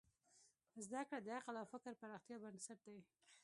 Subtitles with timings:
[0.85, 2.99] زدهکړه د عقل او فکر پراختیا بنسټ دی.